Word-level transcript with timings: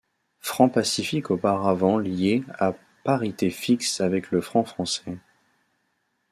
Franc 0.39 0.67
Pacifique 0.69 1.29
auparavant 1.29 1.99
lié 1.99 2.41
à 2.57 2.73
parité 3.03 3.51
fixe 3.51 4.01
avec 4.01 4.31
le 4.31 4.41
franc 4.41 4.63
français. 4.63 5.15